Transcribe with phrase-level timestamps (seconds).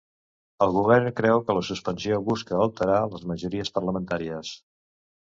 [0.65, 4.57] El govern creu que la suspensió busca ‘alterar les majories parlamentàries’